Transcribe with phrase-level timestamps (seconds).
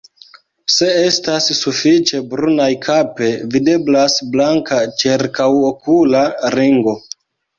[0.75, 6.25] Se estas sufiĉe brunaj kape, videblas blanka ĉirkaŭokula
[6.57, 6.95] ringo.